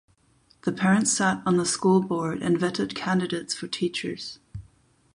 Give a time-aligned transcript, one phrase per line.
[0.63, 4.39] The parents sat on the school board and vetted candidates for teachers.